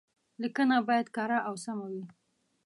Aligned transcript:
ليکنه 0.41 0.75
بايد 0.87 1.07
کره 1.15 1.39
او 1.47 1.55
سمه 1.63 1.87
وي. 1.91 2.03